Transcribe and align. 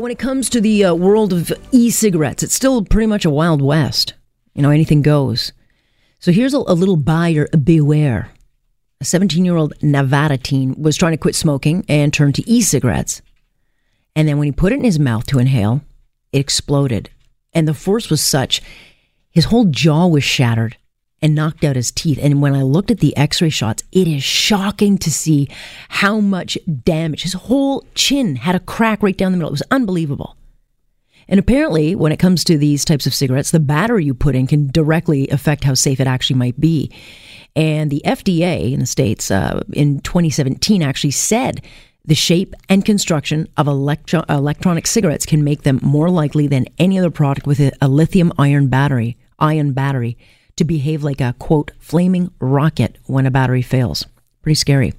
When 0.00 0.10
it 0.10 0.18
comes 0.18 0.48
to 0.48 0.62
the 0.62 0.86
uh, 0.86 0.94
world 0.94 1.34
of 1.34 1.52
e-cigarettes, 1.72 2.42
it's 2.42 2.54
still 2.54 2.82
pretty 2.82 3.06
much 3.06 3.26
a 3.26 3.30
wild 3.30 3.60
west. 3.60 4.14
You 4.54 4.62
know, 4.62 4.70
anything 4.70 5.02
goes. 5.02 5.52
So 6.20 6.32
here's 6.32 6.54
a, 6.54 6.56
a 6.56 6.72
little 6.72 6.96
buyer 6.96 7.48
beware. 7.48 8.30
A 9.02 9.04
17 9.04 9.44
year 9.44 9.56
old 9.56 9.74
Nevada 9.82 10.38
teen 10.38 10.74
was 10.80 10.96
trying 10.96 11.12
to 11.12 11.18
quit 11.18 11.34
smoking 11.34 11.84
and 11.86 12.14
turn 12.14 12.32
to 12.32 12.50
e 12.50 12.62
cigarettes. 12.62 13.20
And 14.16 14.26
then 14.26 14.38
when 14.38 14.46
he 14.46 14.52
put 14.52 14.72
it 14.72 14.76
in 14.76 14.84
his 14.84 14.98
mouth 14.98 15.26
to 15.26 15.38
inhale, 15.38 15.82
it 16.32 16.38
exploded. 16.38 17.10
And 17.52 17.68
the 17.68 17.74
force 17.74 18.08
was 18.08 18.22
such, 18.22 18.62
his 19.30 19.44
whole 19.44 19.66
jaw 19.66 20.06
was 20.06 20.24
shattered 20.24 20.78
and 21.22 21.34
knocked 21.34 21.64
out 21.64 21.76
his 21.76 21.90
teeth. 21.90 22.18
And 22.20 22.40
when 22.40 22.54
I 22.54 22.62
looked 22.62 22.90
at 22.90 23.00
the 23.00 23.16
x 23.16 23.42
ray 23.42 23.50
shots, 23.50 23.82
it 23.92 24.08
is 24.08 24.22
shocking 24.22 24.98
to 24.98 25.10
see 25.10 25.48
how 25.88 26.20
much 26.20 26.56
damage. 26.84 27.22
His 27.22 27.34
whole 27.34 27.86
chin 27.94 28.36
had 28.36 28.54
a 28.54 28.60
crack 28.60 29.02
right 29.02 29.16
down 29.16 29.32
the 29.32 29.38
middle. 29.38 29.50
It 29.50 29.52
was 29.52 29.62
unbelievable. 29.70 30.36
And 31.28 31.38
apparently, 31.38 31.94
when 31.94 32.10
it 32.10 32.18
comes 32.18 32.42
to 32.44 32.58
these 32.58 32.84
types 32.84 33.06
of 33.06 33.14
cigarettes, 33.14 33.52
the 33.52 33.60
battery 33.60 34.04
you 34.04 34.14
put 34.14 34.34
in 34.34 34.48
can 34.48 34.68
directly 34.68 35.28
affect 35.28 35.62
how 35.62 35.74
safe 35.74 36.00
it 36.00 36.08
actually 36.08 36.36
might 36.36 36.58
be. 36.58 36.90
And 37.54 37.90
the 37.90 38.02
FDA 38.04 38.72
in 38.72 38.80
the 38.80 38.86
States 38.86 39.30
uh, 39.30 39.62
in 39.72 40.00
2017 40.00 40.82
actually 40.82 41.12
said 41.12 41.64
the 42.04 42.14
shape 42.14 42.54
and 42.68 42.84
construction 42.84 43.46
of 43.56 43.68
electro- 43.68 44.24
electronic 44.28 44.86
cigarettes 44.86 45.26
can 45.26 45.44
make 45.44 45.62
them 45.62 45.78
more 45.82 46.10
likely 46.10 46.48
than 46.48 46.66
any 46.78 46.98
other 46.98 47.10
product 47.10 47.46
with 47.46 47.60
a, 47.60 47.88
lithium 47.88 48.32
ion 48.38 48.68
battery, 48.68 49.16
ion 49.38 49.72
battery 49.72 50.16
to 50.56 50.64
behave 50.64 51.02
like 51.02 51.20
a 51.20 51.34
quote 51.38 51.72
flaming 51.78 52.30
rocket 52.40 52.96
when 53.06 53.26
a 53.26 53.30
battery 53.30 53.62
fails. 53.62 54.06
Pretty 54.42 54.54
scary. 54.54 54.94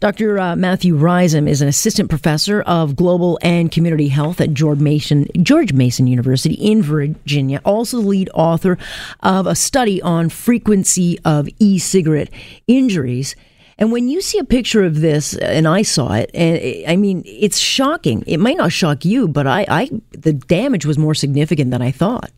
Dr. 0.00 0.38
Uh, 0.38 0.56
Matthew 0.56 0.96
Rossheim 0.96 1.46
is 1.46 1.60
an 1.60 1.68
assistant 1.68 2.08
professor 2.08 2.62
of 2.62 2.96
global 2.96 3.38
and 3.42 3.70
community 3.70 4.08
health 4.08 4.40
at 4.40 4.54
George 4.54 4.78
Mason, 4.78 5.28
George 5.42 5.74
Mason 5.74 6.06
University 6.06 6.54
in 6.54 6.82
Virginia, 6.82 7.60
also 7.66 8.00
the 8.00 8.08
lead 8.08 8.30
author 8.32 8.78
of 9.20 9.46
a 9.46 9.54
study 9.54 10.00
on 10.00 10.30
frequency 10.30 11.18
of 11.22 11.50
e 11.58 11.78
cigarette 11.78 12.30
injuries. 12.66 13.36
And 13.76 13.92
when 13.92 14.08
you 14.08 14.22
see 14.22 14.38
a 14.38 14.44
picture 14.44 14.84
of 14.84 15.02
this, 15.02 15.36
and 15.36 15.68
I 15.68 15.82
saw 15.82 16.14
it, 16.14 16.30
and 16.32 16.58
I 16.88 16.96
mean, 16.96 17.22
it's 17.26 17.58
shocking. 17.58 18.24
It 18.26 18.38
might 18.38 18.56
not 18.56 18.72
shock 18.72 19.04
you, 19.04 19.28
but 19.28 19.46
I, 19.46 19.66
I 19.68 19.90
the 20.12 20.32
damage 20.32 20.86
was 20.86 20.96
more 20.96 21.14
significant 21.14 21.72
than 21.72 21.82
I 21.82 21.90
thought. 21.90 22.30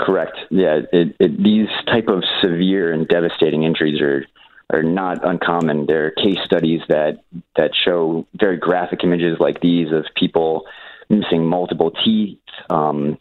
Correct. 0.00 0.38
Yeah, 0.50 0.80
it, 0.92 1.14
it, 1.20 1.42
these 1.42 1.68
type 1.86 2.08
of 2.08 2.24
severe 2.42 2.90
and 2.92 3.06
devastating 3.06 3.64
injuries 3.64 4.00
are 4.00 4.24
are 4.72 4.82
not 4.82 5.18
uncommon. 5.24 5.86
There 5.86 6.06
are 6.06 6.10
case 6.12 6.38
studies 6.44 6.80
that 6.88 7.22
that 7.56 7.72
show 7.84 8.26
very 8.34 8.56
graphic 8.56 9.04
images 9.04 9.36
like 9.38 9.60
these 9.60 9.92
of 9.92 10.06
people 10.14 10.64
missing 11.10 11.44
multiple 11.44 11.90
teeth, 11.90 12.38
um, 12.70 13.18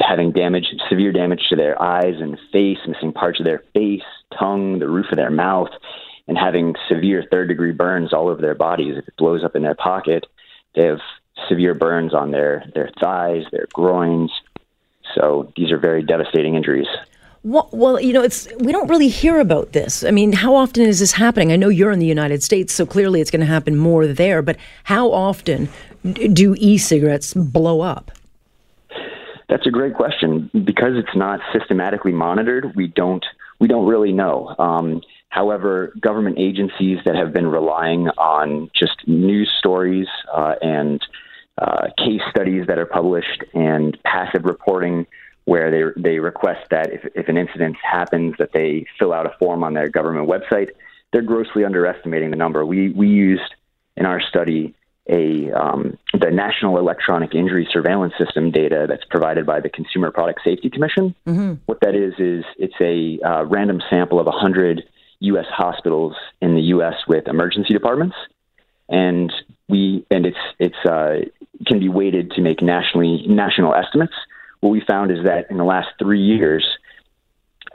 having 0.00 0.32
damage, 0.32 0.66
severe 0.90 1.12
damage 1.12 1.42
to 1.48 1.56
their 1.56 1.80
eyes 1.80 2.16
and 2.20 2.38
face, 2.52 2.78
missing 2.86 3.12
parts 3.12 3.40
of 3.40 3.46
their 3.46 3.62
face, 3.72 4.02
tongue, 4.38 4.78
the 4.78 4.88
roof 4.88 5.06
of 5.12 5.16
their 5.16 5.30
mouth, 5.30 5.70
and 6.28 6.36
having 6.36 6.74
severe 6.88 7.24
third 7.30 7.48
degree 7.48 7.72
burns 7.72 8.12
all 8.12 8.28
over 8.28 8.42
their 8.42 8.56
bodies. 8.56 8.96
If 8.98 9.08
it 9.08 9.16
blows 9.16 9.42
up 9.42 9.56
in 9.56 9.62
their 9.62 9.76
pocket, 9.76 10.26
they 10.74 10.84
have 10.84 11.00
severe 11.48 11.74
burns 11.74 12.12
on 12.12 12.30
their 12.30 12.64
their 12.74 12.90
thighs, 13.00 13.44
their 13.52 13.68
groins. 13.72 14.30
So 15.14 15.52
these 15.56 15.70
are 15.70 15.78
very 15.78 16.02
devastating 16.02 16.54
injuries. 16.54 16.88
Well, 17.42 17.98
you 18.00 18.12
know, 18.12 18.22
it's 18.22 18.46
we 18.58 18.70
don't 18.70 18.88
really 18.88 19.08
hear 19.08 19.40
about 19.40 19.72
this. 19.72 20.04
I 20.04 20.10
mean, 20.10 20.32
how 20.32 20.54
often 20.54 20.82
is 20.82 21.00
this 21.00 21.12
happening? 21.12 21.52
I 21.52 21.56
know 21.56 21.70
you're 21.70 21.90
in 21.90 21.98
the 21.98 22.06
United 22.06 22.42
States, 22.42 22.74
so 22.74 22.84
clearly 22.84 23.22
it's 23.22 23.30
going 23.30 23.40
to 23.40 23.46
happen 23.46 23.76
more 23.76 24.06
there. 24.06 24.42
But 24.42 24.58
how 24.84 25.10
often 25.10 25.70
do 26.12 26.54
e-cigarettes 26.58 27.32
blow 27.32 27.80
up? 27.80 28.10
That's 29.48 29.66
a 29.66 29.70
great 29.70 29.94
question. 29.94 30.50
Because 30.52 30.96
it's 30.96 31.16
not 31.16 31.40
systematically 31.50 32.12
monitored, 32.12 32.76
we 32.76 32.88
don't 32.88 33.24
we 33.58 33.68
don't 33.68 33.86
really 33.86 34.12
know. 34.12 34.54
Um, 34.58 35.00
however, 35.30 35.94
government 35.98 36.38
agencies 36.38 36.98
that 37.06 37.16
have 37.16 37.32
been 37.32 37.46
relying 37.46 38.08
on 38.18 38.70
just 38.78 39.08
news 39.08 39.50
stories 39.58 40.08
uh, 40.34 40.56
and 40.60 41.00
uh, 41.60 41.88
case 41.98 42.22
studies 42.30 42.66
that 42.66 42.78
are 42.78 42.86
published 42.86 43.44
and 43.54 43.98
passive 44.04 44.44
reporting 44.44 45.06
where 45.44 45.70
they 45.70 46.00
they 46.00 46.18
request 46.18 46.60
that 46.70 46.92
if, 46.92 47.04
if 47.14 47.28
an 47.28 47.36
incident 47.36 47.76
happens 47.82 48.34
that 48.38 48.52
they 48.52 48.86
fill 48.98 49.12
out 49.12 49.26
a 49.26 49.36
form 49.38 49.62
on 49.64 49.74
their 49.74 49.88
government 49.88 50.28
website. 50.28 50.68
They're 51.12 51.22
grossly 51.22 51.64
underestimating 51.64 52.30
the 52.30 52.36
number. 52.36 52.64
We 52.64 52.90
we 52.90 53.08
used 53.08 53.54
in 53.96 54.06
our 54.06 54.20
study 54.20 54.74
a 55.08 55.50
um, 55.52 55.98
the 56.12 56.30
National 56.30 56.78
Electronic 56.78 57.34
Injury 57.34 57.68
Surveillance 57.72 58.14
System 58.16 58.50
data 58.50 58.86
that's 58.88 59.04
provided 59.10 59.44
by 59.44 59.60
the 59.60 59.68
Consumer 59.68 60.10
Product 60.10 60.40
Safety 60.44 60.70
Commission. 60.70 61.14
Mm-hmm. 61.26 61.54
What 61.66 61.80
that 61.80 61.94
is 61.94 62.14
is 62.18 62.44
it's 62.58 62.80
a 62.80 63.18
uh, 63.26 63.44
random 63.44 63.82
sample 63.90 64.20
of 64.20 64.26
100 64.26 64.84
U.S. 65.20 65.46
hospitals 65.48 66.14
in 66.40 66.54
the 66.54 66.62
U.S. 66.74 66.94
with 67.08 67.28
emergency 67.28 67.72
departments, 67.74 68.16
and 68.88 69.32
we 69.68 70.06
and 70.10 70.26
it's 70.26 70.38
it's 70.58 70.86
uh, 70.86 71.22
can 71.66 71.78
be 71.78 71.88
weighted 71.88 72.30
to 72.32 72.40
make 72.40 72.62
nationally 72.62 73.24
national 73.26 73.74
estimates 73.74 74.14
what 74.60 74.70
we 74.70 74.82
found 74.86 75.10
is 75.10 75.24
that 75.24 75.50
in 75.50 75.56
the 75.56 75.64
last 75.64 75.88
three 75.98 76.20
years, 76.20 76.66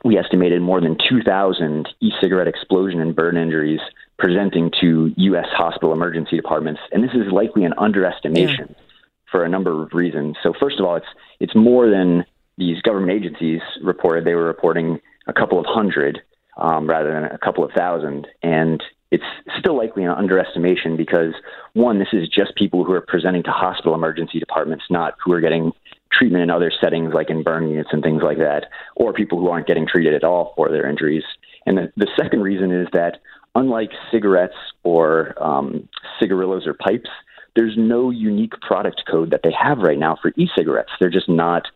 we 0.04 0.18
estimated 0.18 0.62
more 0.62 0.80
than 0.80 0.98
2,000 1.10 1.90
e 2.00 2.12
cigarette 2.22 2.48
explosion 2.48 3.02
and 3.02 3.16
burn 3.16 3.38
injuries 3.38 3.80
presenting 4.18 4.72
to 4.80 5.12
U.S. 5.18 5.48
hospital 5.52 5.92
emergency 5.92 6.36
departments. 6.36 6.80
And 6.92 7.04
this 7.04 7.12
is 7.14 7.32
likely 7.32 7.64
an 7.64 7.74
underestimation 7.78 8.68
yeah. 8.70 8.84
for 9.32 9.44
a 9.44 9.50
number 9.50 9.84
of 9.84 9.94
reasons. 9.94 10.38
So, 10.44 10.54
first 10.60 10.80
of 10.80 10.86
all, 10.86 10.96
it's, 10.96 11.08
it's 11.40 11.56
more 11.56 11.90
than 11.90 12.24
these 12.58 12.82
government 12.84 13.12
agencies 13.12 13.62
reported. 13.82 14.26
They 14.26 14.36
were 14.36 14.46
reporting 14.46 15.00
a 15.28 15.34
couple 15.34 15.60
of 15.60 15.66
hundred 15.68 16.22
um, 16.58 16.88
rather 16.88 17.12
than 17.12 17.24
a 17.26 17.38
couple 17.40 17.66
of 17.66 17.72
thousand. 17.72 18.28
And 18.44 18.82
it's 19.12 19.24
still 19.60 19.78
likely 19.78 20.04
an 20.04 20.12
underestimation 20.12 20.98
because, 20.98 21.34
one, 21.74 22.00
this 22.00 22.08
is 22.12 22.28
just 22.28 22.56
people 22.56 22.84
who 22.84 22.92
are 22.92 23.02
presenting 23.02 23.44
to 23.44 23.52
hospital 23.52 23.94
emergency 23.94 24.40
departments, 24.40 24.86
not 24.90 25.16
who 25.24 25.32
are 25.32 25.42
getting 25.42 25.72
treatment 26.12 26.44
in 26.44 26.50
other 26.50 26.72
settings 26.82 27.14
like 27.14 27.30
in 27.30 27.44
burn 27.44 27.70
units 27.70 27.90
and 27.92 28.02
things 28.04 28.24
like 28.24 28.38
that, 28.38 28.66
or 28.96 29.14
people 29.14 29.40
who 29.40 29.48
aren't 29.48 29.68
getting 29.68 29.88
treated 29.88 30.14
at 30.14 30.24
all 30.24 30.54
for 30.56 30.70
their 30.70 30.90
injuries. 30.90 31.24
And 31.66 31.78
the, 31.78 31.92
the 31.98 32.08
second 32.18 32.42
reason 32.42 32.72
is 32.72 32.88
that 32.94 33.20
unlike 33.54 33.92
cigarettes 34.12 34.56
or 34.84 35.34
um, 35.42 35.88
cigarillos 36.20 36.68
or 36.68 36.74
pipes, 36.74 37.10
there's 37.56 37.76
no 37.78 38.10
unique 38.10 38.60
product 38.62 39.04
code 39.10 39.32
that 39.32 39.42
they 39.44 39.54
have 39.58 39.80
right 39.80 39.98
now 39.98 40.18
for 40.22 40.34
e-cigarettes. 40.38 40.92
They're 41.00 41.10
just 41.10 41.30
not 41.30 41.68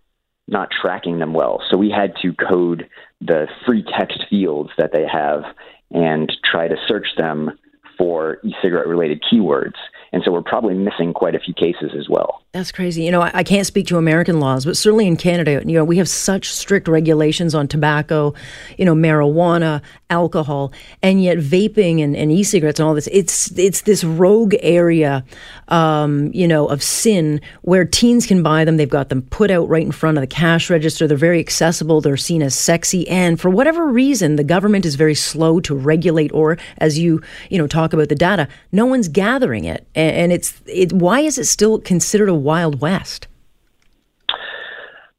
not 0.47 0.69
tracking 0.71 1.19
them 1.19 1.33
well. 1.33 1.61
So 1.69 1.77
we 1.77 1.91
had 1.91 2.15
to 2.23 2.33
code 2.33 2.89
the 3.21 3.47
free 3.67 3.83
text 3.83 4.25
fields 4.31 4.71
that 4.79 4.91
they 4.91 5.05
have 5.05 5.43
and 5.91 6.31
try 6.43 6.67
to 6.67 6.75
search 6.87 7.07
them 7.17 7.51
for 7.99 8.39
e-cigarette 8.43 8.87
related 8.87 9.21
keywords. 9.21 9.75
And 10.11 10.23
so 10.25 10.31
we're 10.31 10.41
probably 10.41 10.73
missing 10.73 11.13
quite 11.13 11.35
a 11.35 11.39
few 11.39 11.53
cases 11.53 11.91
as 11.95 12.09
well. 12.09 12.41
That's 12.51 12.71
crazy. 12.71 13.03
You 13.03 13.11
know, 13.11 13.21
I, 13.21 13.29
I, 13.35 13.43
can't 13.43 13.67
speak 13.67 13.85
to 13.87 13.97
American 13.97 14.39
laws, 14.39 14.65
but 14.65 14.75
certainly 14.75 15.05
in 15.05 15.17
Canada, 15.17 15.61
you 15.63 15.75
know, 15.75 15.83
we 15.83 15.97
have 15.97 16.09
such 16.09 16.51
strict 16.51 16.87
regulations 16.87 17.53
on 17.53 17.67
tobacco, 17.67 18.33
you 18.75 18.85
know, 18.85 18.95
marijuana, 18.95 19.83
alcohol, 20.09 20.73
and 21.03 21.21
yet 21.21 21.37
vaping 21.37 22.03
and, 22.03 22.15
and 22.15 22.31
e-cigarettes 22.31 22.79
and 22.79 22.87
all 22.87 22.95
this, 22.95 23.07
it's 23.11 23.51
it's 23.57 23.81
this 23.81 24.03
rogue 24.03 24.55
area, 24.61 25.23
um, 25.67 26.31
you 26.33 26.47
know, 26.47 26.67
of 26.67 26.81
sin 26.81 27.39
where 27.61 27.85
teens 27.85 28.25
can 28.25 28.41
buy 28.41 28.65
them. 28.65 28.77
They've 28.77 28.89
got 28.89 29.09
them 29.09 29.21
put 29.21 29.51
out 29.51 29.69
right 29.69 29.85
in 29.85 29.91
front 29.91 30.17
of 30.17 30.21
the 30.21 30.27
cash 30.27 30.71
register. 30.71 31.07
They're 31.07 31.17
very 31.17 31.39
accessible. 31.39 32.01
They're 32.01 32.17
seen 32.17 32.41
as 32.41 32.55
sexy, 32.55 33.07
and 33.07 33.39
for 33.39 33.51
whatever 33.51 33.85
reason, 33.85 34.37
the 34.37 34.43
government 34.43 34.85
is 34.85 34.95
very 34.95 35.15
slow 35.15 35.59
to 35.61 35.75
regulate, 35.75 36.31
or 36.33 36.57
as 36.79 36.97
you 36.97 37.21
you 37.49 37.59
know 37.59 37.67
talk 37.67 37.88
about 37.93 38.09
the 38.09 38.15
data, 38.15 38.47
no 38.71 38.85
one's 38.85 39.07
gathering 39.07 39.65
it, 39.65 39.87
and, 39.95 40.15
and 40.15 40.31
it's 40.31 40.61
it. 40.65 40.93
Why 40.93 41.21
is 41.21 41.37
it 41.37 41.45
still 41.45 41.79
considered 41.79 42.29
a 42.29 42.33
Wild 42.33 42.81
West? 42.81 43.27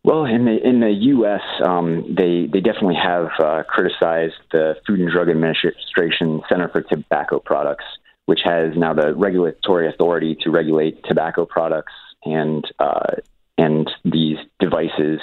Well, 0.03 0.25
in 0.25 0.47
the 0.47 0.57
in 0.67 0.81
the 0.81 0.91
U.S., 0.91 1.43
um, 1.65 2.15
they 2.17 2.49
they 2.51 2.61
definitely 2.61 2.97
have 3.03 3.29
uh, 3.39 3.63
criticized 3.69 4.35
the 4.51 4.77
Food 4.87 5.01
and 5.01 5.11
Drug 5.11 5.29
Administration 5.29 6.41
Center 6.49 6.69
for 6.69 6.81
Tobacco 6.83 7.39
Products, 7.39 7.85
which 8.25 8.41
has 8.45 8.73
now 8.77 8.95
the 8.95 9.15
regulatory 9.15 9.89
authority 9.89 10.37
to 10.43 10.51
regulate 10.51 11.05
tobacco 11.05 11.45
products 11.45 11.93
and 12.25 12.65
uh, 12.79 13.17
and 13.59 13.91
these 14.05 14.39
devices, 14.59 15.21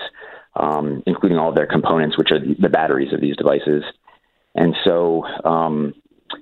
um, 0.55 1.01
including 1.07 1.39
all 1.39 1.49
of 1.49 1.55
their 1.55 1.65
components, 1.65 2.15
which 2.15 2.29
are 2.31 2.39
the 2.39 2.69
batteries 2.69 3.13
of 3.13 3.19
these 3.19 3.35
devices. 3.35 3.83
And 4.53 4.75
so, 4.83 5.23
um, 5.43 5.93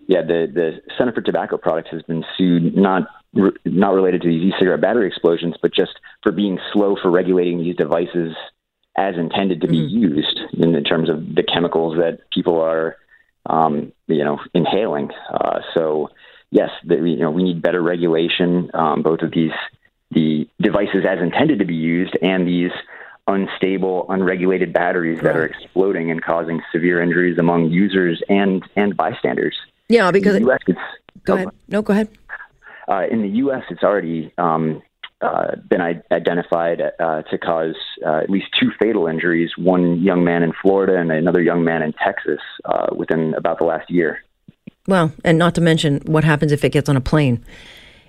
yeah, 0.07 0.21
the, 0.21 0.47
the 0.53 0.81
Center 0.97 1.11
for 1.11 1.21
Tobacco 1.21 1.57
Products 1.57 1.89
has 1.91 2.01
been 2.03 2.23
sued 2.37 2.75
not 2.75 3.07
not 3.65 3.93
related 3.93 4.21
to 4.21 4.29
these 4.29 4.43
e-cigarette 4.43 4.79
battery 4.79 5.07
explosions, 5.07 5.55
but 5.61 5.73
just 5.73 5.91
for 6.23 6.31
being 6.31 6.57
slow 6.71 6.95
for 7.01 7.11
regulating 7.11 7.59
these 7.59 7.75
devices 7.75 8.33
as 8.97 9.15
intended 9.17 9.59
to 9.61 9.67
be 9.67 9.79
mm-hmm. 9.79 10.15
used 10.15 10.39
in, 10.57 10.83
terms 10.85 11.09
of 11.09 11.35
the 11.35 11.43
chemicals 11.43 11.97
that 11.97 12.19
people 12.31 12.61
are, 12.61 12.95
um, 13.47 13.91
you 14.07 14.23
know, 14.23 14.39
inhaling. 14.53 15.11
Uh, 15.29 15.59
so 15.73 16.09
yes, 16.49 16.69
the, 16.85 16.95
you 16.95 17.17
know, 17.17 17.29
we 17.29 17.43
need 17.43 17.61
better 17.61 17.81
regulation, 17.81 18.71
um, 18.73 19.01
both 19.01 19.21
of 19.21 19.31
these 19.31 19.51
the 20.11 20.47
devices 20.61 21.03
as 21.09 21.19
intended 21.19 21.59
to 21.59 21.65
be 21.65 21.75
used 21.75 22.15
and 22.21 22.47
these 22.47 22.71
unstable, 23.27 24.05
unregulated 24.09 24.71
batteries 24.71 25.19
that 25.21 25.35
are 25.35 25.45
exploding 25.45 26.11
and 26.11 26.23
causing 26.23 26.61
severe 26.71 27.01
injuries 27.01 27.37
among 27.37 27.69
users 27.69 28.21
and 28.29 28.63
and 28.75 28.95
bystanders. 28.95 29.55
Yeah, 29.89 30.11
because 30.11 30.39
US, 30.39 30.59
go 31.23 31.33
oh, 31.33 31.35
ahead. 31.35 31.49
No, 31.67 31.81
go 31.81 31.93
ahead. 31.93 32.09
Uh, 32.87 33.03
in 33.09 33.21
the 33.21 33.29
U.S., 33.29 33.63
it's 33.69 33.83
already 33.83 34.31
um, 34.37 34.81
uh, 35.21 35.55
been 35.67 35.81
identified 36.11 36.81
uh, 36.99 37.23
to 37.23 37.37
cause 37.37 37.75
uh, 38.05 38.17
at 38.17 38.29
least 38.29 38.47
two 38.59 38.69
fatal 38.79 39.07
injuries. 39.07 39.51
One 39.57 39.99
young 40.01 40.23
man 40.23 40.43
in 40.43 40.53
Florida 40.61 40.99
and 40.99 41.11
another 41.11 41.41
young 41.41 41.63
man 41.63 41.81
in 41.81 41.93
Texas 41.93 42.39
uh, 42.65 42.87
within 42.95 43.33
about 43.33 43.57
the 43.57 43.65
last 43.65 43.89
year. 43.89 44.19
Well, 44.87 45.11
and 45.23 45.39
not 45.39 45.55
to 45.55 45.61
mention 45.61 46.01
what 46.05 46.23
happens 46.23 46.51
if 46.51 46.63
it 46.63 46.71
gets 46.71 46.89
on 46.89 46.95
a 46.95 47.01
plane. 47.01 47.43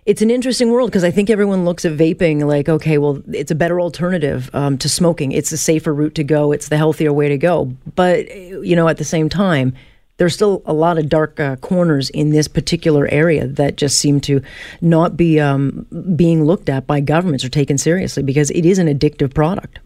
It's 0.07 0.23
an 0.23 0.31
interesting 0.31 0.71
world 0.71 0.89
because 0.91 1.03
I 1.03 1.11
think 1.11 1.31
everyone 1.31 1.65
looks 1.65 1.85
at 1.85 1.93
vaping 1.93 2.45
like, 2.45 2.69
okay, 2.69 2.97
well, 2.97 3.21
it's 3.33 3.51
a 3.51 3.57
better 3.57 3.81
alternative 3.81 4.49
um, 4.55 4.79
to 4.79 4.89
smoking. 4.89 5.33
It's 5.33 5.51
a 5.51 5.59
safer 5.59 5.93
route 5.93 6.15
to 6.15 6.23
go. 6.23 6.53
It's 6.53 6.69
the 6.69 6.77
healthier 6.77 7.13
way 7.13 7.29
to 7.29 7.37
go. 7.37 7.73
But, 7.97 8.33
you 8.37 8.77
know, 8.77 8.87
at 8.87 8.99
the 8.99 9.05
same 9.05 9.29
time, 9.29 9.75
there's 10.19 10.33
still 10.33 10.63
a 10.65 10.73
lot 10.73 10.97
of 10.97 11.09
dark 11.09 11.41
uh, 11.41 11.57
corners 11.57 12.09
in 12.11 12.31
this 12.31 12.47
particular 12.47 13.09
area 13.09 13.49
that 13.49 13.77
just 13.77 13.99
seem 13.99 14.21
to 14.23 14.41
not 14.81 15.17
be 15.17 15.41
um, 15.41 15.87
being 16.15 16.45
looked 16.45 16.69
at 16.69 16.87
by 16.87 17.01
governments 17.01 17.45
or 17.45 17.49
taken 17.49 17.77
seriously 17.77 18.23
because 18.23 18.51
it 18.53 18.65
is 18.65 18.79
an 18.79 18.87
addictive 18.87 19.35
product. 19.35 19.81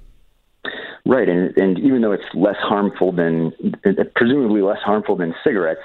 Right, 1.06 1.28
and 1.28 1.56
and 1.56 1.78
even 1.78 2.02
though 2.02 2.12
it's 2.12 2.22
less 2.34 2.58
harmful 2.58 3.10
than 3.10 3.52
presumably 4.14 4.60
less 4.60 4.82
harmful 4.84 5.16
than 5.16 5.34
cigarettes, 5.42 5.80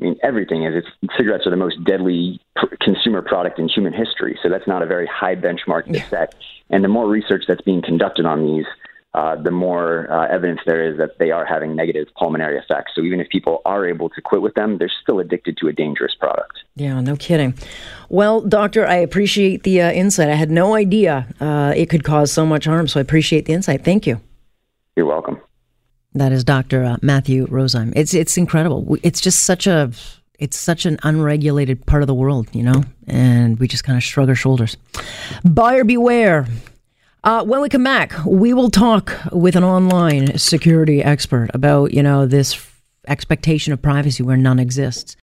I 0.00 0.04
mean, 0.04 0.16
everything 0.22 0.64
is. 0.64 0.74
It's, 0.76 1.12
cigarettes 1.16 1.46
are 1.46 1.50
the 1.50 1.56
most 1.56 1.82
deadly 1.84 2.40
pr- 2.56 2.74
consumer 2.80 3.22
product 3.22 3.58
in 3.58 3.68
human 3.68 3.92
history, 3.92 4.38
so 4.42 4.48
that's 4.48 4.66
not 4.66 4.82
a 4.82 4.86
very 4.86 5.06
high 5.06 5.36
benchmark 5.36 5.92
to 5.92 6.00
set. 6.08 6.34
And 6.70 6.82
the 6.82 6.88
more 6.88 7.08
research 7.08 7.44
that's 7.46 7.60
being 7.60 7.82
conducted 7.82 8.24
on 8.24 8.46
these, 8.46 8.64
uh, 9.12 9.36
the 9.36 9.50
more 9.50 10.10
uh, 10.10 10.28
evidence 10.28 10.60
there 10.64 10.88
is 10.88 10.96
that 10.98 11.18
they 11.18 11.32
are 11.32 11.44
having 11.44 11.74
negative 11.74 12.06
pulmonary 12.16 12.56
effects. 12.56 12.92
So 12.94 13.02
even 13.02 13.20
if 13.20 13.28
people 13.28 13.60
are 13.64 13.84
able 13.84 14.08
to 14.08 14.22
quit 14.22 14.40
with 14.40 14.54
them, 14.54 14.78
they're 14.78 14.92
still 15.02 15.18
addicted 15.18 15.58
to 15.58 15.68
a 15.68 15.72
dangerous 15.72 16.14
product. 16.14 16.60
Yeah, 16.76 17.00
no 17.00 17.16
kidding. 17.16 17.54
Well, 18.08 18.40
doctor, 18.40 18.86
I 18.86 18.94
appreciate 18.94 19.64
the 19.64 19.82
uh, 19.82 19.90
insight. 19.90 20.28
I 20.28 20.34
had 20.34 20.50
no 20.50 20.74
idea 20.74 21.26
uh, 21.40 21.74
it 21.76 21.90
could 21.90 22.04
cause 22.04 22.32
so 22.32 22.46
much 22.46 22.64
harm, 22.64 22.88
so 22.88 23.00
I 23.00 23.02
appreciate 23.02 23.46
the 23.46 23.52
insight. 23.52 23.84
Thank 23.84 24.06
you. 24.06 24.20
You're 24.96 25.06
welcome. 25.06 25.40
That 26.14 26.32
is 26.32 26.42
Dr. 26.42 26.84
Uh, 26.84 26.96
Matthew 27.02 27.46
Rossheim. 27.46 27.92
It's 27.94 28.14
it's 28.14 28.36
incredible. 28.36 28.96
It's 29.02 29.20
just 29.20 29.40
such 29.44 29.66
a 29.66 29.92
it's 30.38 30.56
such 30.56 30.86
an 30.86 30.98
unregulated 31.02 31.86
part 31.86 32.02
of 32.02 32.06
the 32.08 32.14
world, 32.14 32.48
you 32.52 32.62
know, 32.62 32.82
and 33.06 33.58
we 33.60 33.68
just 33.68 33.84
kind 33.84 33.96
of 33.96 34.02
shrug 34.02 34.28
our 34.28 34.34
shoulders. 34.34 34.76
Buyer 35.44 35.84
beware. 35.84 36.46
Uh, 37.22 37.44
when 37.44 37.60
we 37.60 37.68
come 37.68 37.84
back, 37.84 38.14
we 38.24 38.54
will 38.54 38.70
talk 38.70 39.12
with 39.30 39.54
an 39.54 39.62
online 39.62 40.38
security 40.38 41.02
expert 41.02 41.50
about 41.54 41.92
you 41.92 42.02
know 42.02 42.26
this 42.26 42.66
expectation 43.06 43.72
of 43.72 43.80
privacy 43.80 44.22
where 44.22 44.36
none 44.36 44.58
exists. 44.58 45.16